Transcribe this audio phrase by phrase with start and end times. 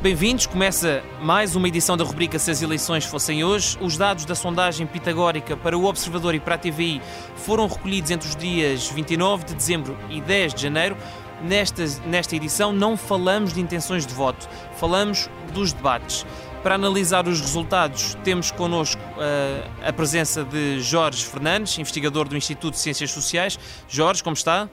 [0.00, 3.76] Bem-vindos, começa mais uma edição da rubrica Se as eleições fossem hoje.
[3.80, 7.02] Os dados da sondagem pitagórica para o Observador e para a TVI
[7.34, 10.96] foram recolhidos entre os dias 29 de dezembro e 10 de janeiro.
[11.42, 16.24] Nesta, nesta edição não falamos de intenções de voto, falamos dos debates.
[16.62, 22.74] Para analisar os resultados, temos connosco uh, a presença de Jorge Fernandes, investigador do Instituto
[22.74, 23.58] de Ciências Sociais.
[23.88, 24.70] Jorge, como está?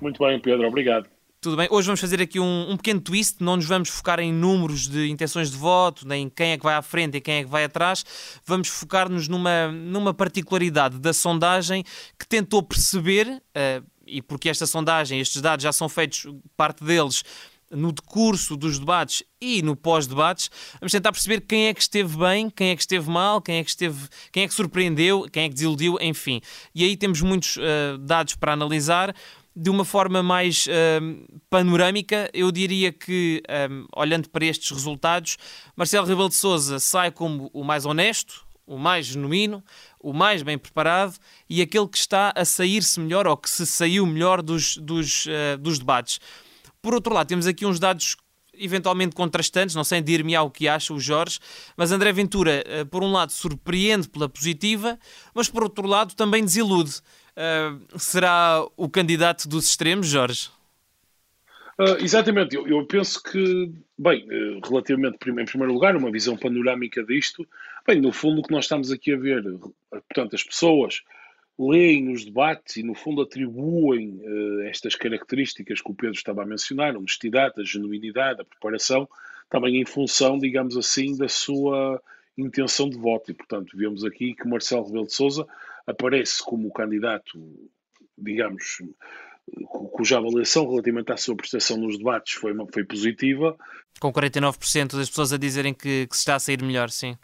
[0.00, 1.19] Muito bem, Pedro, obrigado.
[1.42, 4.30] Tudo bem, hoje vamos fazer aqui um, um, pequeno twist, não nos vamos focar em
[4.30, 7.44] números de intenções de voto, nem quem é que vai à frente e quem é
[7.44, 8.04] que vai atrás,
[8.44, 11.82] vamos focar-nos numa, numa particularidade da sondagem
[12.18, 16.26] que tentou perceber, uh, e porque esta sondagem, estes dados já são feitos,
[16.58, 17.24] parte deles,
[17.70, 22.50] no decurso dos debates e no pós-debates, vamos tentar perceber quem é que esteve bem,
[22.50, 25.48] quem é que esteve mal, quem é que esteve, quem é que surpreendeu, quem é
[25.48, 26.40] que desiludiu, enfim.
[26.74, 29.14] E aí temos muitos uh, dados para analisar
[29.60, 35.36] de uma forma mais uh, panorâmica, eu diria que, um, olhando para estes resultados,
[35.76, 39.62] Marcelo Rebelo de Sousa sai como o mais honesto, o mais genuíno,
[40.00, 41.14] o mais bem preparado
[41.46, 45.58] e aquele que está a sair-se melhor ou que se saiu melhor dos, dos, uh,
[45.58, 46.20] dos debates.
[46.80, 48.16] Por outro lado, temos aqui uns dados
[48.54, 51.38] eventualmente contrastantes, não sei dir-me o que acha o Jorge,
[51.76, 54.98] mas André Ventura, uh, por um lado, surpreende pela positiva,
[55.34, 57.02] mas por outro lado também desilude.
[57.40, 60.50] Uh, será o candidato dos extremos, Jorge?
[61.78, 67.02] Uh, exatamente, eu, eu, penso que, bem, uh, relativamente, em primeiro lugar, uma visão panorâmica
[67.02, 67.48] disto,
[67.86, 69.42] bem, no fundo o que nós estamos aqui a ver,
[69.90, 71.00] portanto, as pessoas
[71.58, 76.46] leem os debates e, no fundo, atribuem uh, estas características que o Pedro estava a
[76.46, 79.08] mencionar, a honestidade, a genuinidade, a preparação,
[79.48, 82.02] também em função, digamos assim, da sua
[82.36, 83.30] intenção de voto.
[83.30, 85.46] E, portanto, vemos aqui que Marcelo Rebelo de Sousa
[85.86, 87.38] aparece como candidato,
[88.16, 88.78] digamos,
[89.92, 93.56] cuja avaliação relativamente à sua prestação nos debates foi, foi positiva.
[93.98, 97.16] Com 49% das pessoas a dizerem que, que, se está a sair melhor, sim.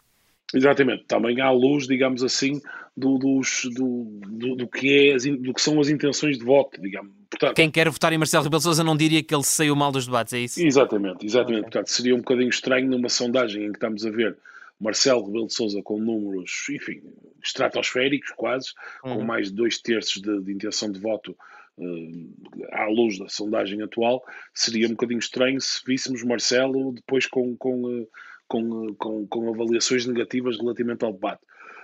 [0.53, 2.61] Exatamente, também à luz, digamos assim,
[2.95, 7.11] do, dos, do, do, do, que é, do que são as intenções de voto, digamos.
[7.29, 10.05] Portanto, Quem quer votar em Marcelo Rebelo Sousa não diria que ele saiu mal dos
[10.05, 10.65] debates, é isso?
[10.65, 11.59] Exatamente, exatamente.
[11.59, 11.71] Okay.
[11.71, 14.37] Portanto, seria um bocadinho estranho numa sondagem em que estamos a ver
[14.79, 17.01] Marcelo Rebelo de Sousa com números, enfim,
[17.43, 18.69] estratosféricos quase,
[19.03, 19.17] uhum.
[19.17, 21.35] com mais de dois terços de, de intenção de voto
[21.77, 24.23] uh, à luz da sondagem atual,
[24.53, 28.07] seria um bocadinho estranho se víssemos Marcelo depois com, com, uh,
[28.47, 31.41] com, com, com, avaliações negativas relativamente ao debate.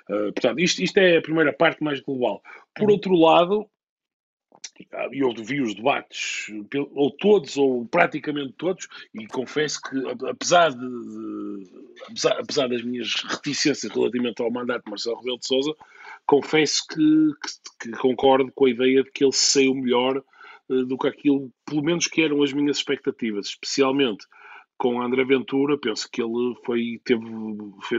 [0.10, 2.44] Uh, portanto, isto, isto é a primeira parte mais global.
[2.76, 2.94] Por uhum.
[2.94, 3.68] outro lado,
[5.12, 6.48] eu vi os debates,
[6.94, 11.53] ou todos, ou praticamente todos, e confesso que, apesar, de
[12.10, 15.74] apesar, apesar, das minhas reticências relativamente ao mandato de Marcelo Rebelo de Sousa,
[16.26, 20.24] confesso que, que, que, concordo com a ideia de que ele saiu melhor
[20.70, 24.26] uh, do que aquilo, pelo menos que eram as minhas expectativas, especialmente
[24.78, 27.24] com André Ventura, penso que ele foi, teve,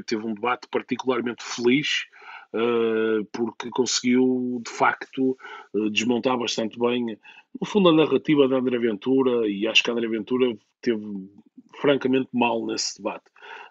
[0.06, 2.04] teve um debate particularmente feliz,
[2.52, 5.36] uh, porque conseguiu, de facto,
[5.72, 7.18] uh, desmontar bastante bem,
[7.60, 11.28] no fundo, a narrativa da André Ventura, e acho que a André Ventura teve
[11.80, 13.24] francamente mal nesse debate.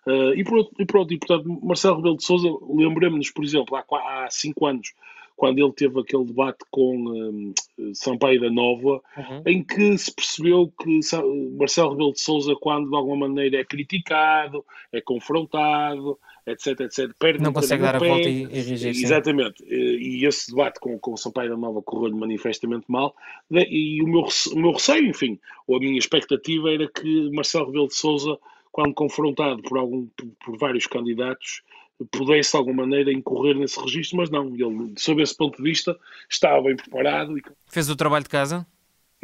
[0.06, 3.84] Uh, e, por, e, pronto, e portanto, Marcelo Rebelo de Sousa, lembremos-nos, por exemplo, há,
[4.26, 4.94] há cinco anos,
[5.36, 7.54] quando ele teve aquele debate com um,
[7.94, 9.44] Sampaio da Nova, uhum.
[9.46, 11.00] em que se percebeu que
[11.58, 17.42] Marcelo Rebelo de Sousa, quando de alguma maneira é criticado, é confrontado, etc, etc, perde
[17.42, 18.06] Não consegue dar pé.
[18.06, 18.90] a volta e, e reagir.
[18.90, 19.64] Exatamente.
[19.66, 23.16] E esse debate com, com Sampaio da Nova correu-lhe manifestamente mal.
[23.52, 27.88] E o meu, o meu receio, enfim, ou a minha expectativa era que Marcelo Rebelo
[27.88, 28.38] de Sousa,
[28.72, 30.08] quando confrontado por, algum,
[30.44, 31.62] por vários candidatos,
[32.12, 35.98] pudesse de alguma maneira incorrer nesse registro, mas não, ele, sob esse ponto de vista,
[36.30, 37.38] estava bem preparado.
[37.38, 37.42] E...
[37.68, 38.66] Fez o trabalho de casa?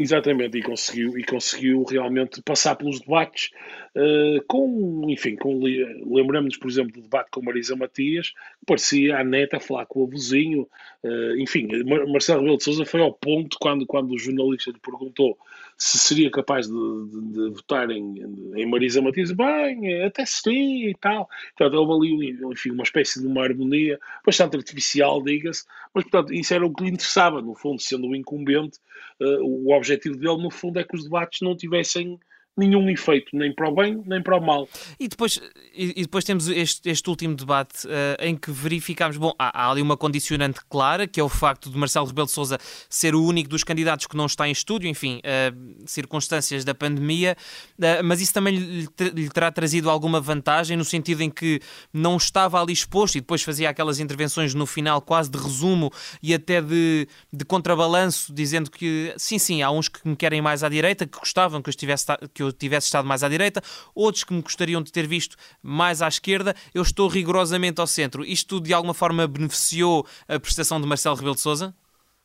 [0.01, 3.51] Exatamente, e conseguiu, e conseguiu realmente passar pelos debates
[3.93, 9.25] uh, com, enfim, com, lembramos-nos, por exemplo, do debate com Marisa Matias, que parecia a
[9.25, 10.65] neta a falar com o vizinho,
[11.03, 11.67] uh, enfim,
[12.07, 15.37] Marcelo Rebelo de Sousa foi ao ponto, quando, quando o jornalista lhe perguntou
[15.81, 18.21] se seria capaz de, de, de votar em,
[18.53, 21.29] em, Marisa Matias, bem, até seria e tal.
[21.57, 26.53] Portanto, houve ali, enfim, uma espécie de uma harmonia bastante artificial, diga-se, mas, portanto, isso
[26.53, 28.77] era o que lhe interessava, no fundo, sendo o incumbente,
[29.21, 32.19] uh, o objetivo dele, no fundo, é que os debates não tivessem
[32.57, 34.67] nenhum efeito, nem para o bem, nem para o mal.
[34.99, 35.39] E depois,
[35.73, 39.81] e depois temos este, este último debate uh, em que verificamos, bom, há, há, ali
[39.81, 42.57] uma condicionante clara, que é o facto de Marcelo Rebelo de Sousa
[42.89, 47.37] ser o único dos candidatos que não está em estúdio, enfim, uh, circunstâncias da pandemia,
[47.77, 51.61] uh, mas isso também lhe, lhe, terá trazido alguma vantagem, no sentido em que
[51.93, 55.91] não estava ali exposto e depois fazia aquelas intervenções no final quase de resumo
[56.21, 60.63] e até de, de contrabalanço, dizendo que sim, sim, há uns que me querem mais
[60.63, 63.61] à direita, que gostavam que eu estivesse, que que eu tivesse estado mais à direita,
[63.93, 66.55] outros que me gostariam de ter visto mais à esquerda.
[66.73, 68.23] Eu estou rigorosamente ao centro.
[68.23, 71.75] Isto de alguma forma beneficiou a prestação de Marcelo Rebelo de Sousa?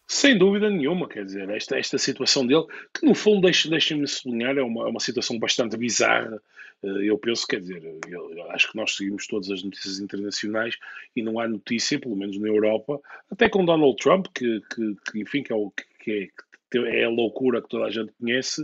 [0.07, 4.63] Sem dúvida nenhuma, quer dizer, esta, esta situação dele, que no fundo, deixem-me sublinhar, é
[4.63, 6.41] uma, é uma situação bastante bizarra.
[6.83, 10.77] Eh, eu penso, quer dizer, eu, acho que nós seguimos todas as notícias internacionais
[11.17, 13.01] e não há notícia, pelo menos na Europa,
[13.31, 16.29] até com Donald Trump, que, que, que enfim, que é, o, que, é,
[16.71, 18.63] que é a loucura que toda a gente conhece,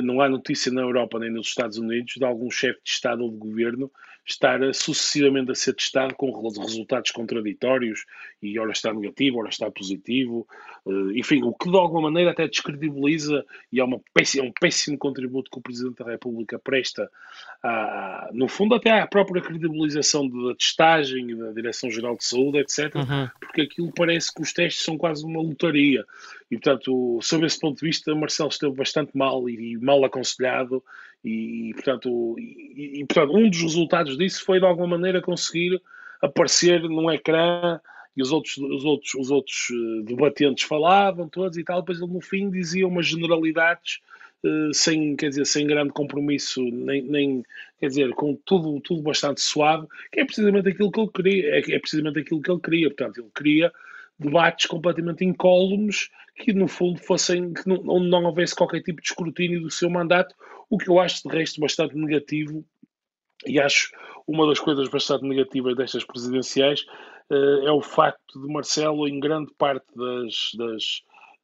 [0.00, 3.30] não há notícia na Europa nem nos Estados Unidos de algum chefe de Estado ou
[3.30, 3.90] de governo
[4.24, 8.04] estar sucessivamente a ser testado com resultados contraditórios
[8.40, 10.46] e ora está negativo, ora está positivo,
[10.86, 14.52] eh, enfim, o que de alguma maneira até descredibiliza e é, uma péssima, é um
[14.52, 17.10] péssimo contributo que o Presidente da República presta,
[17.62, 22.94] a, no fundo até à própria credibilização da testagem e da Direção-Geral de Saúde, etc.,
[22.94, 23.28] uhum.
[23.40, 26.04] porque aquilo parece que os testes são quase uma lotaria.
[26.50, 30.82] E, portanto, sob esse ponto de vista, Marcelo esteve bastante mal e mal aconselhado
[31.24, 35.80] e, portanto, e, e, portanto, um dos resultados disso foi, de alguma maneira, conseguir
[36.20, 37.80] aparecer num ecrã
[38.16, 42.12] e os outros, os outros, os outros eh, debatentes falavam todos e tal, depois ele
[42.12, 44.00] no fim dizia umas generalidades
[44.44, 47.42] uh, sem, quer dizer, sem grande compromisso, nem, nem,
[47.80, 51.58] quer dizer, com tudo, tudo bastante suave, que é precisamente aquilo que ele queria, é,
[51.58, 53.72] é precisamente aquilo que ele queria, portanto, ele queria
[54.18, 59.08] debates completamente incólumes que, no fundo, fossem, que não, onde não houvesse qualquer tipo de
[59.08, 60.34] escrutínio do seu mandato,
[60.72, 62.64] o que eu acho, de resto, bastante negativo
[63.46, 63.92] e acho
[64.26, 66.80] uma das coisas bastante negativas destas presidenciais
[67.30, 70.84] uh, é o facto de Marcelo, em grande parte das, das,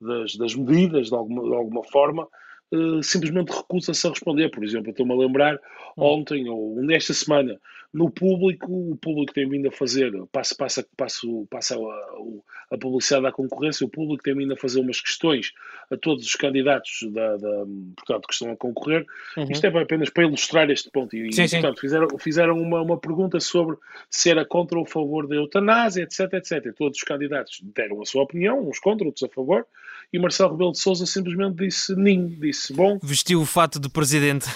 [0.01, 2.27] das, das medidas, de alguma, de alguma forma,
[2.73, 4.49] uh, simplesmente recusa-se a responder.
[4.49, 5.57] Por exemplo, estou-me a lembrar
[5.99, 6.05] hum.
[6.05, 7.61] ontem ou nesta semana
[7.99, 13.27] no público, o público tem vindo a fazer, passa, passa, passa, passa a, a, publicidade
[13.27, 15.53] à concorrência, o público tem vindo a fazer umas questões
[15.91, 17.65] a todos os candidatos da, da
[17.97, 19.05] portanto, que estão a concorrer.
[19.37, 19.51] Uhum.
[19.51, 21.17] Isto é apenas para ilustrar este ponto.
[21.17, 21.81] E, sim, portanto, sim.
[21.81, 23.77] fizeram, fizeram uma, uma pergunta sobre
[24.09, 26.67] se era contra ou a favor da eutanásia, etc, etc.
[26.67, 29.67] E todos os candidatos deram a sua opinião, uns contra, outros a favor,
[30.13, 32.99] e Marcelo Rebelo de Sousa simplesmente disse nin, disse bom.
[33.03, 34.47] Vestiu o fato de presidente.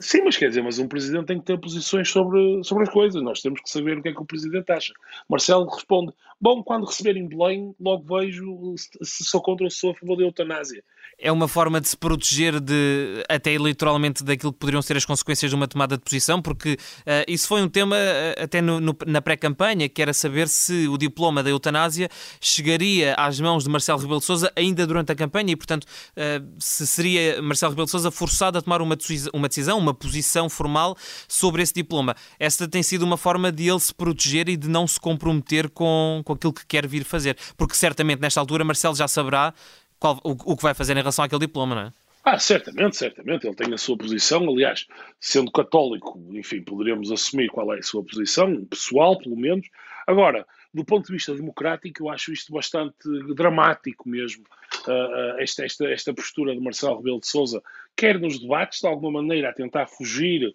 [0.00, 3.22] sim, mas quer dizer, mas um presidente tem que ter posições sobre sobre as coisas,
[3.22, 4.92] nós temos que saber o que é que o Presidente acha.
[5.28, 9.90] Marcelo responde: Bom, quando receber em Belém, logo vejo se sou contra ou se sou
[9.90, 10.82] a favor da eutanásia
[11.20, 15.50] é uma forma de se proteger de, até eleitoralmente daquilo que poderiam ser as consequências
[15.50, 18.96] de uma tomada de posição, porque uh, isso foi um tema uh, até no, no,
[19.06, 22.08] na pré-campanha, que era saber se o diploma da eutanásia
[22.40, 26.46] chegaria às mãos de Marcelo Rebelo de Sousa ainda durante a campanha e, portanto, uh,
[26.58, 28.96] se seria Marcelo Rebelo de Sousa forçado a tomar uma
[29.32, 30.96] uma decisão, uma posição formal
[31.28, 32.14] sobre esse diploma.
[32.60, 36.20] Esta tem sido uma forma de ele se proteger e de não se comprometer com,
[36.22, 39.54] com aquilo que quer vir fazer, porque certamente nesta altura Marcelo já saberá
[39.98, 41.92] qual, o, o que vai fazer em relação àquele diploma, não é?
[42.22, 43.46] Ah, certamente, certamente.
[43.46, 44.46] Ele tem a sua posição.
[44.46, 44.86] Aliás,
[45.18, 49.66] sendo católico, enfim, poderíamos assumir qual é a sua posição, pessoal, pelo menos.
[50.06, 52.94] Agora, do ponto de vista democrático, eu acho isto bastante
[53.34, 54.44] dramático mesmo.
[54.86, 57.62] Uh, esta, esta, esta postura de Marcelo Rebelo de Souza,
[57.96, 60.54] quer nos debates, de alguma maneira, a tentar fugir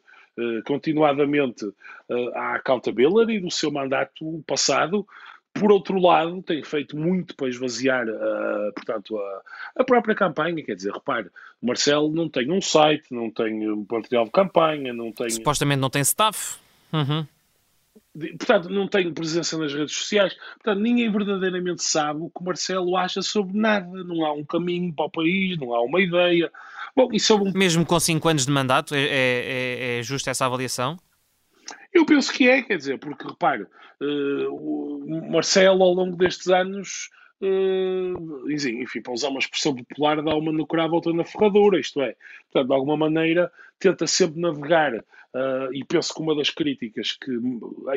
[0.66, 5.06] continuadamente uh, à accountability do seu mandato passado,
[5.54, 9.42] por outro lado, tem feito muito para esvaziar, uh, portanto, a,
[9.78, 10.62] a, própria campanha.
[10.62, 11.30] Quer dizer, repare,
[11.62, 15.30] o Marcelo não tem um site, não tem um material de campanha, não tem...
[15.30, 16.60] Supostamente não tem staff.
[16.92, 17.26] Uhum.
[18.38, 20.36] Portanto, não tem presença nas redes sociais.
[20.56, 24.04] Portanto, ninguém verdadeiramente sabe o que o Marcelo acha sobre nada.
[24.04, 26.52] Não há um caminho para o país, não há uma ideia.
[26.96, 27.52] Bom, e sobre um...
[27.54, 30.98] Mesmo com 5 anos de mandato, é, é, é justa essa avaliação?
[31.94, 37.10] Eu penso que é, quer dizer, porque repare, uh, o Marcelo ao longo destes anos,
[37.42, 42.02] uh, enfim, para usar uma expressão popular, dá uma no cravo, outra na ferradura, isto
[42.02, 42.16] é,
[42.52, 47.32] portanto, de alguma maneira tenta sempre navegar, uh, e penso que uma das críticas que,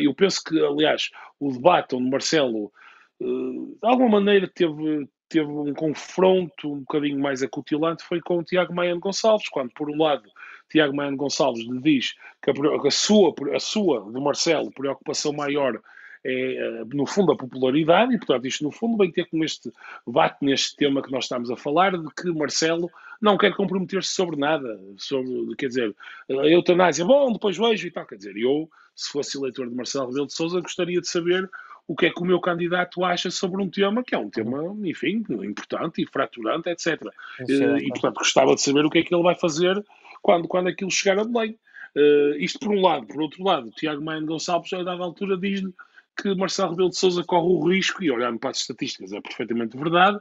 [0.00, 2.72] eu penso que, aliás, o debate onde Marcelo,
[3.20, 8.74] de alguma maneira teve, teve um confronto um bocadinho mais acutilante foi com o Tiago
[8.74, 10.28] Maiano Gonçalves, quando por um lado
[10.70, 15.80] Tiago Maiano Gonçalves lhe diz que a, sua, a sua, do Marcelo, preocupação maior
[16.24, 19.72] é, eh, no fundo, a popularidade, e, portanto, isto, no fundo, vem ter com este
[20.06, 24.36] debate neste tema que nós estamos a falar, de que Marcelo não quer comprometer-se sobre
[24.36, 25.94] nada, sobre, quer dizer,
[26.28, 30.08] a eutanásia, bom, depois vejo e tal, quer dizer, eu, se fosse eleitor de Marcelo
[30.08, 31.48] Rebelo de Sousa, gostaria de saber
[31.88, 34.76] o que é que o meu candidato acha sobre um tema que é um tema,
[34.84, 37.02] enfim, importante e fraturante, etc.
[37.40, 39.82] É e, portanto, gostava de saber o que é que ele vai fazer
[40.20, 41.58] quando, quando aquilo chegar a Belém.
[41.96, 43.06] Uh, isto por um lado.
[43.06, 45.72] Por outro lado, Tiago Maia Gonçalves, a dada altura, diz-lhe
[46.14, 49.76] que Marcelo Rebelo de Sousa corre o risco, e olhando para as estatísticas é perfeitamente
[49.76, 50.18] verdade,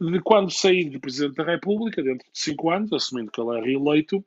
[0.00, 3.60] de quando sair de Presidente da República, dentro de cinco anos, assumindo que ele é
[3.60, 4.24] reeleito,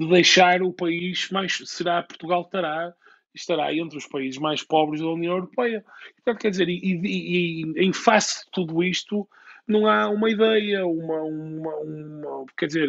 [0.00, 1.60] de deixar o país mais.
[1.66, 2.92] Será Portugal estará,
[3.38, 5.84] estará entre os países mais pobres da União Europeia.
[6.16, 9.28] Portanto, quer dizer, e, e, e em face de tudo isto,
[9.68, 12.88] não há uma ideia, uma, uma, uma, quer dizer,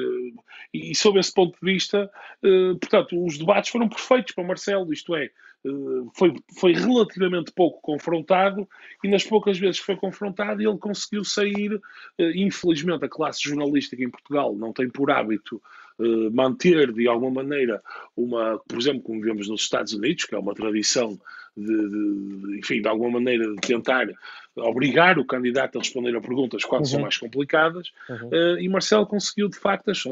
[0.73, 2.09] e sob esse ponto de vista,
[2.41, 5.69] eh, portanto, os debates foram perfeitos para Marcelo, isto é, eh,
[6.13, 8.67] foi, foi relativamente pouco confrontado
[9.03, 11.81] e nas poucas vezes que foi confrontado ele conseguiu sair,
[12.17, 15.61] eh, infelizmente a classe jornalística em Portugal não tem por hábito
[15.99, 17.81] eh, manter de alguma maneira
[18.15, 21.19] uma, por exemplo, como vemos nos Estados Unidos, que é uma tradição
[21.57, 24.07] de, de enfim, de alguma maneira de tentar
[24.55, 26.89] obrigar o candidato a responder a perguntas quando uhum.
[26.89, 28.29] são mais complicadas, uhum.
[28.29, 30.05] uh, e Marcelo conseguiu, de facto, os,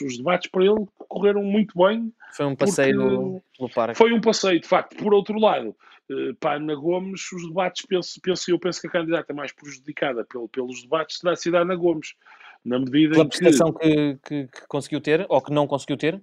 [0.00, 2.12] os, debates para ele correram muito bem.
[2.32, 3.98] Foi um passeio no, parque.
[3.98, 4.96] Foi um passeio, de facto.
[4.96, 5.76] Por outro lado,
[6.10, 10.24] uh, para Ana Gomes, os debates, penso, penso eu penso que a candidata mais prejudicada
[10.24, 12.14] pelo, pelos debates sido a Ana Gomes
[12.66, 14.18] na medida Pela prestação que...
[14.24, 16.20] Que, que, conseguiu ter ou que não conseguiu ter?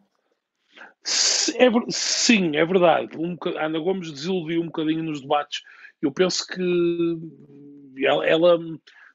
[1.56, 3.18] É, sim, é verdade.
[3.18, 5.62] Um, a Ana Gomes desiludiu um bocadinho nos debates.
[6.02, 7.18] Eu penso que
[8.04, 8.60] ela, ela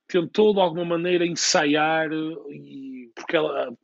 [0.06, 2.87] tentou de alguma maneira ensaiar e
[3.28, 3.76] porque ela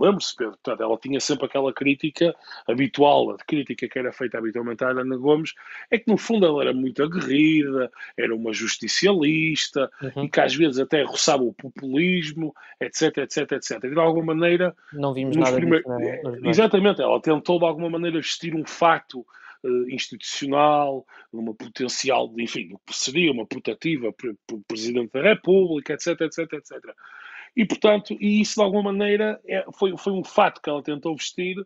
[0.00, 2.32] lembro-se, portanto, ela tinha sempre aquela crítica
[2.68, 5.52] habitual, a crítica que era feita habitualmente à Ana Gomes,
[5.90, 10.24] é que no fundo ela era muito aguerrida, era uma justicialista uhum.
[10.24, 13.84] e que às vezes até roçava o populismo, etc, etc, etc.
[13.84, 14.74] E de alguma maneira.
[14.92, 15.84] Não vimos nada primeiros...
[15.84, 16.48] disso, né?
[16.48, 19.26] Exatamente, ela tentou de alguma maneira vestir um fato
[19.64, 26.52] uh, institucional, uma potencial, enfim, seria uma putativa para o Presidente da República, etc, etc,
[26.52, 26.94] etc.
[27.56, 31.16] E, portanto, e isso de alguma maneira é, foi, foi um fato que ela tentou
[31.16, 31.56] vestir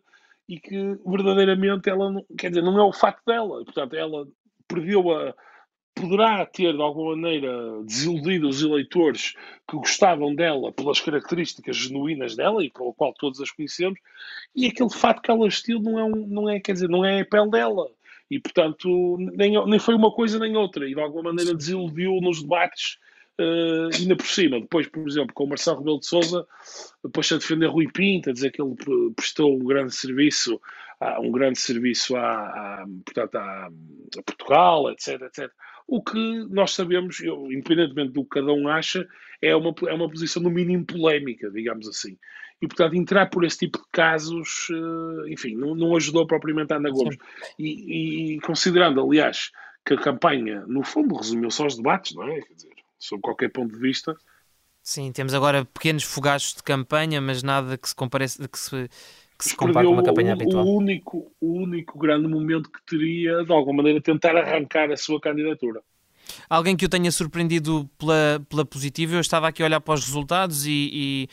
[0.47, 3.63] e que verdadeiramente ela, não, quer dizer, não é o facto dela.
[3.63, 4.27] Portanto, ela
[4.67, 5.33] perdeu a.
[5.95, 9.33] Poderá ter de alguma maneira desiludido os eleitores
[9.67, 13.99] que gostavam dela pelas características genuínas dela e pelo qual todos as conhecemos,
[14.55, 17.19] e aquele fato que ela vestiu não é, um, não é, quer dizer, não é
[17.19, 17.89] a pele dela.
[18.31, 20.87] E, portanto, nem, nem foi uma coisa nem outra.
[20.87, 22.97] E, de alguma maneira, desiludiu nos debates
[23.39, 26.45] Uh, ainda por cima, depois, por exemplo, com o Marcelo Rebelo de Souza,
[27.01, 28.75] depois a defender Rui Pinto, a dizer que ele
[29.15, 30.59] prestou um grande serviço,
[31.21, 33.69] um grande serviço a, portanto, a,
[34.17, 35.49] a, Portugal, etc, etc.
[35.87, 39.07] O que nós sabemos, eu, independentemente do que cada um acha,
[39.41, 42.17] é uma, é uma posição no mínimo polémica, digamos assim.
[42.61, 46.75] E, portanto, entrar por esse tipo de casos, uh, enfim, não, não, ajudou propriamente a
[46.75, 47.17] Ana Gomes.
[47.57, 49.49] E, e, considerando, aliás,
[49.85, 52.41] que a campanha, no fundo, resumiu só os debates, não é?
[52.41, 54.15] Quer dizer, sob qualquer ponto de vista.
[54.83, 58.89] Sim, temos agora pequenos fogachos de campanha, mas nada que se compareça, que se,
[59.37, 60.65] que se compare com uma campanha o, habitual.
[60.65, 65.19] O único, o único grande momento que teria, de alguma maneira, tentar arrancar a sua
[65.19, 65.81] candidatura.
[66.49, 70.05] Alguém que o tenha surpreendido pela, pela positiva, eu estava aqui a olhar para os
[70.05, 71.29] resultados e, e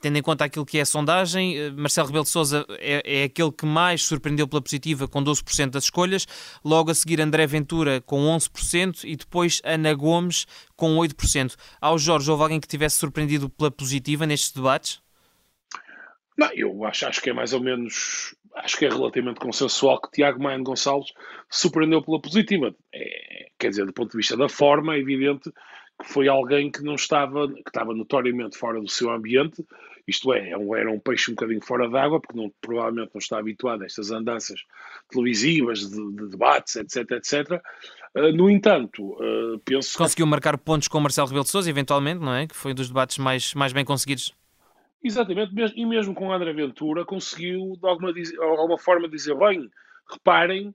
[0.00, 3.24] tendo em conta aquilo que é a sondagem, eh, Marcelo Rebelo de Sousa é, é,
[3.24, 6.26] aquele que mais surpreendeu pela positiva, com 12% das escolhas.
[6.64, 11.56] Logo a seguir, André Ventura com 11% e depois Ana Gomes com 8%.
[11.80, 15.00] Ao Jorge, houve alguém que tivesse surpreendido pela positiva nestes debates?
[16.36, 18.34] Não, eu acho, acho que é mais ou menos.
[18.54, 21.12] Acho que é relativamente consensual que Tiago Maia Gonçalves
[21.50, 22.74] surpreendeu pela positiva.
[22.94, 25.52] É, quer dizer, do ponto de vista da forma, é evidente
[26.00, 29.64] que foi alguém que não estava, que estava notoriamente fora do seu ambiente,
[30.08, 33.38] isto é, é era um peixe um bocadinho fora d'água, porque não, provavelmente não está
[33.38, 34.64] habituado a estas andanças
[35.10, 37.62] televisivas, de, de debates, etc, etc.
[38.14, 40.30] Uh, no entanto, uh, penso Conseguiu que...
[40.30, 42.46] marcar pontos com Marcelo Rebelo de Sousa, eventualmente, não é?
[42.46, 44.34] Que foi um dos debates mais, mais bem conseguidos.
[45.04, 49.70] Exatamente, e mesmo com André Ventura conseguiu de alguma, de alguma forma dizer, bem,
[50.10, 50.74] reparem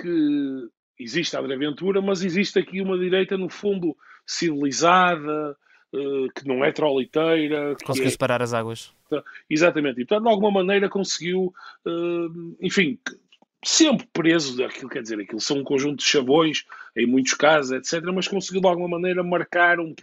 [0.00, 3.96] que existe André Ventura, mas existe aqui uma direita, no fundo,
[4.26, 5.56] civilizada,
[5.92, 7.76] uh, que não é troliteira.
[7.84, 8.10] Conseguiu é...
[8.10, 8.92] separar as águas.
[9.48, 10.00] Exatamente.
[10.00, 11.54] E, portanto, de alguma maneira conseguiu,
[11.86, 12.98] uh, enfim,
[13.64, 16.64] sempre preso daquilo, quer dizer, aquilo são um conjunto de chavões,
[16.96, 19.94] em muitos casos, etc., mas conseguiu de alguma maneira marcar um.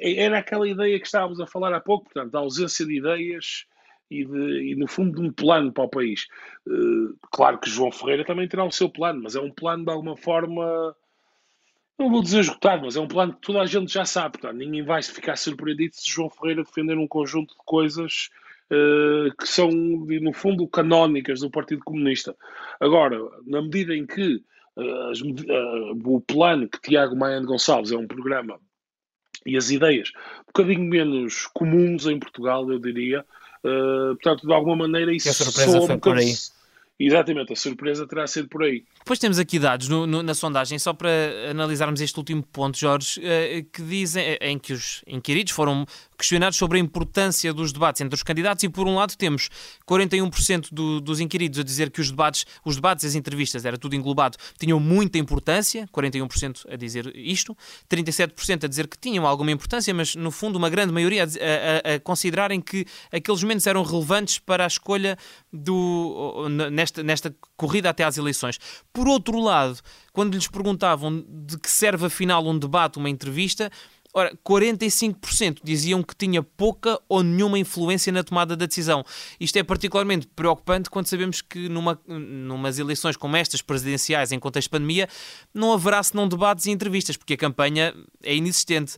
[0.00, 3.66] Era aquela ideia que estávamos a falar há pouco, portanto, a ausência de ideias
[4.10, 6.26] e, de, e, no fundo de um plano para o país.
[6.66, 9.90] Uh, claro que João Ferreira também terá o seu plano, mas é um plano de
[9.90, 10.94] alguma forma
[11.98, 14.38] não vou dizer esgotado, mas é um plano que toda a gente já sabe.
[14.38, 18.30] Portanto, ninguém vai ficar surpreendido se João Ferreira defender um conjunto de coisas
[18.70, 22.36] uh, que são, no fundo, canónicas do Partido Comunista.
[22.78, 24.36] Agora, na medida em que
[24.76, 28.60] uh, as, o plano que Tiago Maia Gonçalves é um programa
[29.44, 30.12] e as ideias
[30.42, 33.24] um bocadinho menos comuns em Portugal, eu diria,
[33.62, 36.34] portanto, de alguma maneira isso a surpresa foi por aí
[37.00, 38.82] Exatamente, a surpresa terá sido por aí.
[38.98, 41.08] Depois temos aqui dados no, no, na sondagem, só para
[41.48, 45.86] analisarmos este último ponto, Jorge, eh, que dizem eh, em que os inquiridos foram
[46.18, 49.48] questionados sobre a importância dos debates entre os candidatos e, por um lado, temos
[49.88, 53.94] 41% do, dos inquiridos a dizer que os debates, os debates as entrevistas, era tudo
[53.94, 57.56] englobado, tinham muita importância, 41% a dizer isto,
[57.88, 61.94] 37% a dizer que tinham alguma importância, mas, no fundo, uma grande maioria a, a,
[61.94, 65.16] a considerarem que aqueles momentos eram relevantes para a escolha
[65.52, 68.58] do, nesta, nesta corrida até às eleições.
[68.92, 69.78] Por outro lado,
[70.12, 73.70] quando lhes perguntavam de que serve afinal um debate, uma entrevista,
[74.14, 79.04] Ora, 45% diziam que tinha pouca ou nenhuma influência na tomada da decisão.
[79.38, 84.68] Isto é particularmente preocupante quando sabemos que numa, numas eleições como estas, presidenciais, em contexto
[84.68, 85.08] de pandemia,
[85.52, 88.96] não haverá senão debates e entrevistas, porque a campanha é inexistente.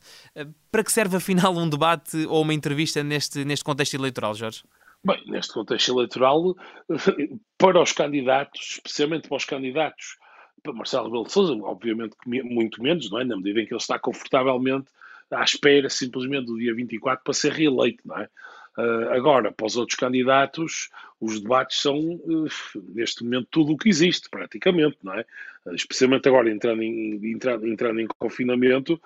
[0.70, 4.62] Para que serve afinal um debate ou uma entrevista neste, neste contexto eleitoral, Jorge?
[5.02, 6.54] Bem, neste contexto eleitoral,
[7.56, 10.18] para os candidatos, especialmente para os candidatos,
[10.62, 13.24] para Marcelo Rebelo de Sousa, obviamente muito menos, não é?
[13.24, 14.90] Na medida em que ele está confortavelmente
[15.30, 18.28] à espera simplesmente do dia 24 para ser reeleito, não é?
[18.76, 20.90] Uh, agora, para os outros candidatos,
[21.20, 22.46] os debates são, uh,
[22.94, 25.24] neste momento, tudo o que existe, praticamente, não é?
[25.64, 29.00] Uh, especialmente agora, entrando em, entrando, entrando em confinamento,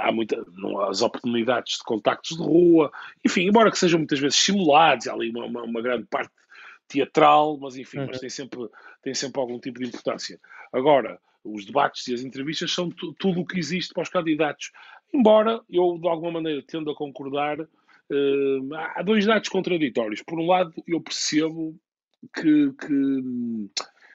[0.00, 2.90] há muita, não, as oportunidades de contactos de rua,
[3.24, 6.32] enfim, embora que sejam muitas vezes simulados, há ali uma, uma, uma grande parte
[6.88, 8.06] teatral, mas enfim, uhum.
[8.08, 8.60] mas tem sempre,
[9.02, 10.40] tem sempre algum tipo de importância.
[10.72, 14.72] Agora, os debates e as entrevistas são tudo o que existe para os candidatos.
[15.12, 20.22] Embora eu, de alguma maneira, tendo a concordar, uh, há dois dados contraditórios.
[20.22, 21.78] Por um lado, eu percebo
[22.34, 23.70] que, que,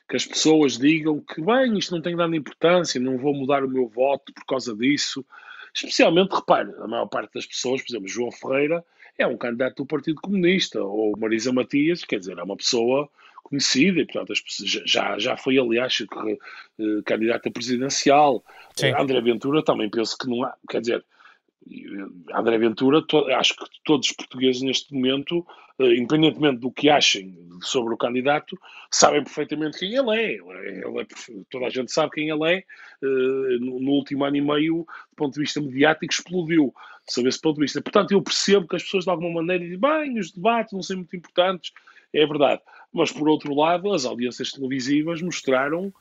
[0.09, 3.69] que, as pessoas digam que, bem, isto não tem grande importância, não vou mudar o
[3.69, 5.25] meu voto por causa disso.
[5.73, 8.83] Especialmente, repare, a maior parte das pessoas, por exemplo, João Ferreira
[9.17, 13.09] é um candidato do Partido Comunista, ou Marisa Matias, quer dizer, é uma pessoa
[13.43, 14.33] conhecida e, portanto,
[14.85, 18.43] já, já foi, aliás, eh, candidata presidencial.
[18.75, 18.93] Sim.
[18.97, 21.03] André Ventura também penso que não há, quer dizer,
[22.33, 25.45] André Ventura, to, acho que todos os portugueses neste momento,
[25.79, 28.57] uh, independentemente do que achem sobre o candidato,
[28.91, 30.33] sabem perfeitamente quem ele é.
[30.33, 31.05] Ele é
[31.49, 32.63] toda a gente sabe quem ele é.
[33.01, 36.73] Uh, no, no, último ano e meio, do ponto de vista mediático, explodiu
[37.07, 37.81] sob esse ponto de vista.
[37.81, 40.97] Portanto, eu percebo que as pessoas de alguma maneira dizem, bem, os debates não são
[40.97, 41.71] muito importantes.
[42.13, 42.61] É verdade.
[42.91, 45.91] Mas, por outro lado, as audiências televisivas mostraram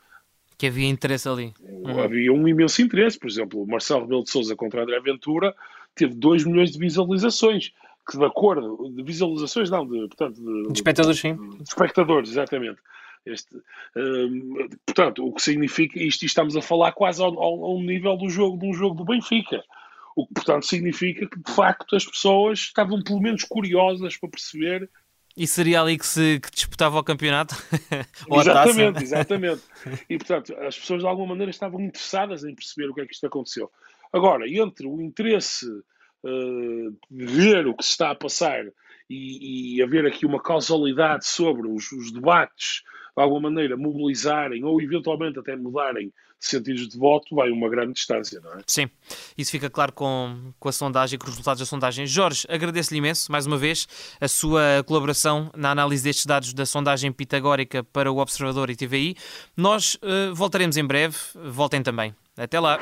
[0.63, 1.53] que havia interesse ali.
[1.61, 1.99] Uhum.
[1.99, 3.19] Havia um imenso interesse.
[3.19, 5.53] Por exemplo, o Marcelo Rebelo de Souza contra André Ventura
[5.93, 7.73] teve 2 milhões de visualizações.
[8.09, 11.35] Que de acordo, de visualizações não, de, portanto, de, de espectadores, sim.
[11.35, 12.79] De espectadores, exatamente.
[13.27, 13.57] Este,
[13.97, 18.31] um, portanto, o que significa, isto estamos a falar quase ao, ao, ao, nível do
[18.31, 19.65] jogo, de um jogo do Benfica.
[20.15, 24.89] O que, portanto, significa que, de facto, as pessoas estavam pelo menos curiosas para perceber
[25.37, 27.55] e seria ali que se que disputava o campeonato?
[28.31, 29.63] exatamente, exatamente.
[30.09, 33.15] E portanto, as pessoas de alguma maneira estavam interessadas em perceber o que é que
[33.15, 33.71] isto aconteceu.
[34.13, 38.65] Agora, entre o interesse uh, de ver o que se está a passar
[39.09, 42.83] e, e haver aqui uma causalidade sobre os, os debates
[43.17, 48.41] de alguma maneira mobilizarem ou eventualmente até mudarem sentidos de voto, vai uma grande distância,
[48.41, 48.63] não é?
[48.67, 48.91] Sim,
[49.39, 52.05] isso fica claro com, com a sondagem, com os resultados da sondagem.
[52.05, 53.87] Jorge, agradeço-lhe imenso, mais uma vez,
[54.21, 59.15] a sua colaboração na análise destes dados da sondagem pitagórica para o Observador e TVI.
[59.57, 62.13] Nós uh, voltaremos em breve, voltem também.
[62.37, 62.81] Até lá!